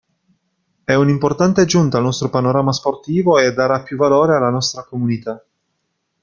[0.83, 5.39] È un'importante aggiunta al nostro panorama sportivo, e darà più valore alla nostra comunità.